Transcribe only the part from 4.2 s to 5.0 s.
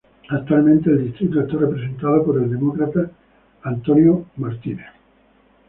Barber.